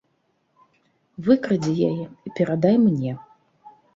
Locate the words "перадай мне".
2.39-3.11